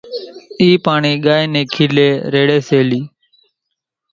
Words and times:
اِي 0.61 0.69
پاڻي 0.85 1.13
ڳائي 1.25 1.45
ني 1.53 1.61
کيلي 1.73 2.09
ريڙي 2.33 2.59
سي 2.67 2.79
لئي۔ 2.89 3.01